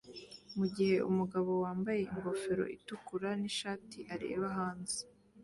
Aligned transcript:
mugihe 0.57 0.97
umugabo 1.09 1.51
wambaye 1.63 2.01
ingofero 2.13 2.65
itukura 2.75 3.29
nishati 3.41 3.99
areba 4.13 4.47
hanze 4.57 4.99